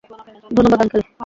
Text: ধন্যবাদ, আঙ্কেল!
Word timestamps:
ধন্যবাদ, 0.51 0.79
আঙ্কেল! 0.83 1.01